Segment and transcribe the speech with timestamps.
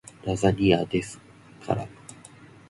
[0.25, 1.19] ラザニアです
[1.63, 1.87] から